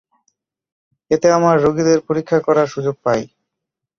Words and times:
এতে 1.11 1.27
আমার 1.31 1.55
রোগীদের 1.65 1.99
পরীক্ষা 2.07 2.39
করার 2.39 2.67
সুযোগ 2.67 2.95
পাই। 3.03 3.21